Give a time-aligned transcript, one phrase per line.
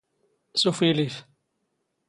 [0.61, 1.15] ⵙ ⵓⴼⵉⵍⵉⴼ.